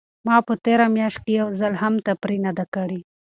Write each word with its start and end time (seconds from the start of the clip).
ما 0.27 0.37
په 0.47 0.53
تېره 0.65 0.85
میاشت 0.95 1.19
کې 1.25 1.33
یو 1.41 1.47
ځل 1.59 1.73
هم 1.81 1.93
تفریح 2.07 2.39
نه 2.45 2.51
ده 2.57 2.65
کړې. 2.73 2.99